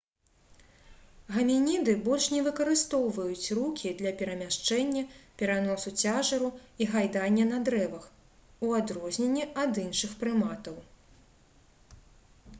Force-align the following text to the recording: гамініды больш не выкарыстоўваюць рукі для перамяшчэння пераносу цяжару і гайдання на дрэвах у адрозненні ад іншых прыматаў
гамініды 1.33 1.93
больш 2.05 2.25
не 2.35 2.37
выкарыстоўваюць 2.47 3.51
рукі 3.57 3.91
для 3.99 4.13
перамяшчэння 4.21 5.03
пераносу 5.41 5.93
цяжару 6.05 6.47
і 6.85 6.87
гайдання 6.93 7.45
на 7.51 7.59
дрэвах 7.69 8.07
у 8.69 8.71
адрозненні 8.79 9.45
ад 9.65 9.81
іншых 9.85 10.17
прыматаў 10.25 10.75